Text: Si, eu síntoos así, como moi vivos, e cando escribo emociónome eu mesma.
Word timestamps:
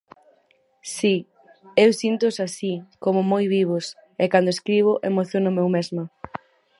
Si, 0.95 1.15
eu 1.83 1.89
síntoos 2.01 2.37
así, 2.47 2.73
como 3.03 3.21
moi 3.31 3.45
vivos, 3.57 3.85
e 4.23 4.25
cando 4.33 4.53
escribo 4.55 4.91
emociónome 5.09 5.61
eu 5.63 5.69
mesma. 5.77 6.03